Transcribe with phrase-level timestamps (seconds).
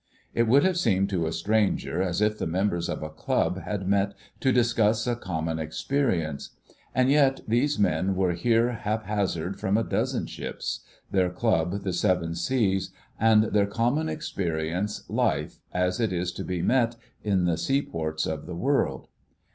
[0.33, 3.87] It would have seemed to a stranger as if the members of a club had
[3.87, 6.55] met to discuss a common experience.
[6.95, 12.89] And yet these men were here haphazard from a dozen ships—their club the Seven Seas,
[13.19, 18.47] and their common experience, life, as it is to be met in the seaports of
[18.47, 19.07] the world.